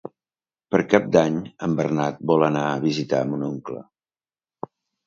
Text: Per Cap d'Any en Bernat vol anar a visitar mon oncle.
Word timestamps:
Per 0.75 0.79
Cap 0.93 1.05
d'Any 1.17 1.37
en 1.69 1.77
Bernat 1.81 2.19
vol 2.33 2.49
anar 2.51 2.65
a 2.73 2.81
visitar 2.89 3.25
mon 3.35 3.47
oncle. 3.53 3.89